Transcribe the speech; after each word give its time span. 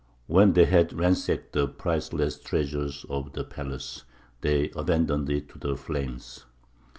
When 0.25 0.53
they 0.53 0.65
had 0.65 0.93
ransacked 0.93 1.53
the 1.53 1.67
priceless 1.67 2.39
treasures 2.41 3.05
of 3.07 3.33
the 3.33 3.43
palace, 3.43 4.03
they 4.41 4.71
abandoned 4.71 5.29
it 5.29 5.47
to 5.49 5.59
the 5.59 5.77
flames. 5.77 6.45